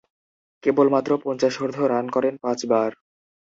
কেবলমাত্র 0.63 1.11
পঞ্চাশোর্ধ্ব 1.25 1.81
রান 1.87 2.05
করেন 2.15 2.33
পাঁচবার। 2.43 2.89